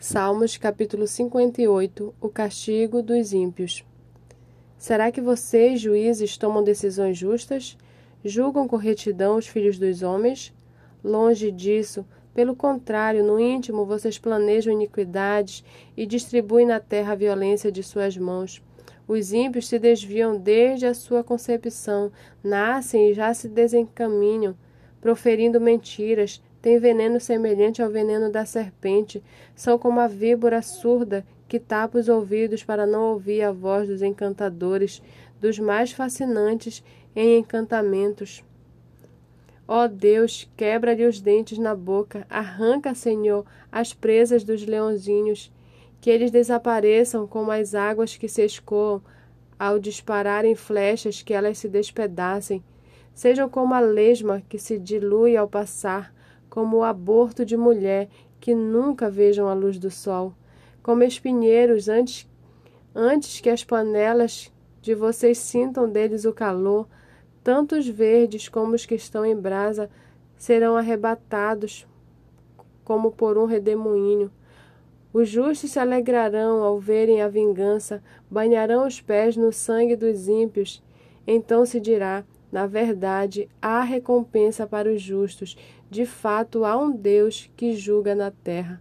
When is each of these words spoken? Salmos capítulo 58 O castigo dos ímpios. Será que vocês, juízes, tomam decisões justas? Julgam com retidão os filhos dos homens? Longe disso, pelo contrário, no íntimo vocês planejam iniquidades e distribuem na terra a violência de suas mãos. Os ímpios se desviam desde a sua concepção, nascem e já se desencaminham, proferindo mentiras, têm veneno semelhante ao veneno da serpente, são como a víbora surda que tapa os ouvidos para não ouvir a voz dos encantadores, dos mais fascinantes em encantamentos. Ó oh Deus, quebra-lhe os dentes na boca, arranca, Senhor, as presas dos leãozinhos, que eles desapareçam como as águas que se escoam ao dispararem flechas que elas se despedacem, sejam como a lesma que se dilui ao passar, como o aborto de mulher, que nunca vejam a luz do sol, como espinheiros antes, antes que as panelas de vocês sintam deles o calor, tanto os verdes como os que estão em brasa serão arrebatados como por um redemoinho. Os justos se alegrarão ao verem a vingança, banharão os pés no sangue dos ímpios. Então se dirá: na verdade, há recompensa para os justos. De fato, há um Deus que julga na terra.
Salmos 0.00 0.56
capítulo 0.56 1.08
58 1.08 2.14
O 2.20 2.28
castigo 2.28 3.02
dos 3.02 3.32
ímpios. 3.32 3.84
Será 4.76 5.10
que 5.10 5.20
vocês, 5.20 5.80
juízes, 5.80 6.36
tomam 6.36 6.62
decisões 6.62 7.18
justas? 7.18 7.76
Julgam 8.24 8.68
com 8.68 8.76
retidão 8.76 9.36
os 9.36 9.48
filhos 9.48 9.76
dos 9.76 10.04
homens? 10.04 10.54
Longe 11.02 11.50
disso, 11.50 12.06
pelo 12.32 12.54
contrário, 12.54 13.24
no 13.24 13.40
íntimo 13.40 13.84
vocês 13.84 14.20
planejam 14.20 14.72
iniquidades 14.72 15.64
e 15.96 16.06
distribuem 16.06 16.64
na 16.64 16.78
terra 16.78 17.14
a 17.14 17.16
violência 17.16 17.72
de 17.72 17.82
suas 17.82 18.16
mãos. 18.16 18.62
Os 19.08 19.32
ímpios 19.32 19.66
se 19.66 19.80
desviam 19.80 20.38
desde 20.38 20.86
a 20.86 20.94
sua 20.94 21.24
concepção, 21.24 22.12
nascem 22.40 23.10
e 23.10 23.14
já 23.14 23.34
se 23.34 23.48
desencaminham, 23.48 24.56
proferindo 25.00 25.60
mentiras, 25.60 26.40
têm 26.60 26.78
veneno 26.78 27.20
semelhante 27.20 27.82
ao 27.82 27.90
veneno 27.90 28.30
da 28.30 28.44
serpente, 28.44 29.22
são 29.54 29.78
como 29.78 30.00
a 30.00 30.08
víbora 30.08 30.60
surda 30.62 31.24
que 31.48 31.58
tapa 31.58 31.98
os 31.98 32.08
ouvidos 32.08 32.62
para 32.62 32.86
não 32.86 33.12
ouvir 33.12 33.42
a 33.42 33.52
voz 33.52 33.88
dos 33.88 34.02
encantadores, 34.02 35.02
dos 35.40 35.58
mais 35.58 35.92
fascinantes 35.92 36.82
em 37.14 37.38
encantamentos. 37.38 38.44
Ó 39.66 39.84
oh 39.84 39.88
Deus, 39.88 40.50
quebra-lhe 40.56 41.06
os 41.06 41.20
dentes 41.20 41.58
na 41.58 41.74
boca, 41.74 42.26
arranca, 42.28 42.94
Senhor, 42.94 43.44
as 43.70 43.92
presas 43.92 44.42
dos 44.42 44.64
leãozinhos, 44.64 45.52
que 46.00 46.10
eles 46.10 46.30
desapareçam 46.30 47.26
como 47.26 47.50
as 47.50 47.74
águas 47.74 48.16
que 48.16 48.28
se 48.28 48.44
escoam 48.44 49.02
ao 49.58 49.78
dispararem 49.78 50.54
flechas 50.54 51.20
que 51.22 51.34
elas 51.34 51.58
se 51.58 51.68
despedacem, 51.68 52.62
sejam 53.12 53.48
como 53.48 53.74
a 53.74 53.80
lesma 53.80 54.42
que 54.48 54.58
se 54.58 54.78
dilui 54.78 55.36
ao 55.36 55.48
passar, 55.48 56.14
como 56.48 56.78
o 56.78 56.82
aborto 56.82 57.44
de 57.44 57.56
mulher, 57.56 58.08
que 58.40 58.54
nunca 58.54 59.10
vejam 59.10 59.48
a 59.48 59.54
luz 59.54 59.78
do 59.78 59.90
sol, 59.90 60.32
como 60.82 61.02
espinheiros 61.02 61.88
antes, 61.88 62.28
antes 62.94 63.40
que 63.40 63.50
as 63.50 63.64
panelas 63.64 64.52
de 64.80 64.94
vocês 64.94 65.38
sintam 65.38 65.88
deles 65.88 66.24
o 66.24 66.32
calor, 66.32 66.88
tanto 67.42 67.76
os 67.76 67.86
verdes 67.86 68.48
como 68.48 68.74
os 68.74 68.86
que 68.86 68.94
estão 68.94 69.24
em 69.24 69.36
brasa 69.36 69.90
serão 70.36 70.76
arrebatados 70.76 71.86
como 72.84 73.12
por 73.12 73.36
um 73.36 73.44
redemoinho. 73.44 74.30
Os 75.12 75.28
justos 75.28 75.72
se 75.72 75.78
alegrarão 75.78 76.62
ao 76.62 76.78
verem 76.78 77.20
a 77.20 77.28
vingança, 77.28 78.02
banharão 78.30 78.86
os 78.86 79.00
pés 79.00 79.36
no 79.36 79.52
sangue 79.52 79.96
dos 79.96 80.28
ímpios. 80.28 80.82
Então 81.26 81.66
se 81.66 81.80
dirá: 81.80 82.24
na 82.50 82.66
verdade, 82.66 83.48
há 83.60 83.82
recompensa 83.82 84.66
para 84.66 84.90
os 84.90 85.00
justos. 85.02 85.56
De 85.90 86.06
fato, 86.06 86.64
há 86.64 86.76
um 86.76 86.90
Deus 86.90 87.50
que 87.56 87.74
julga 87.74 88.14
na 88.14 88.30
terra. 88.30 88.80